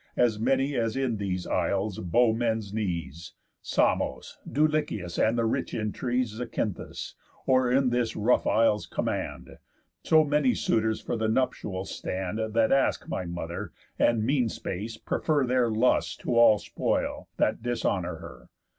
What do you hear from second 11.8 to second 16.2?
stand, That ask my mother, and, mean space, prefer Their lusts